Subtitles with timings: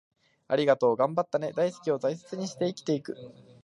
[0.47, 3.15] 『ありがとう』、『頑張ったね』、『大好き』を大切にして生きていく